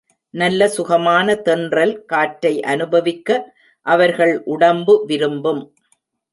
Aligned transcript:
நல்ல 0.33 0.67
சுகமான 0.67 1.35
தென்றல் 1.35 1.93
காற்றை 2.05 2.53
அநுபவிக்க 2.63 3.29
அவர்கள் 3.85 4.35
உடம்பு 4.45 5.05
விரும்பும். 5.05 5.63